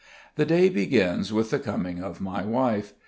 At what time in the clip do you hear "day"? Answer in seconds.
0.47-0.67